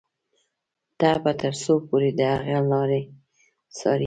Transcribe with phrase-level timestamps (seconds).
[0.99, 3.01] ته به تر څو پورې د هغه لارې
[3.77, 3.99] څاري.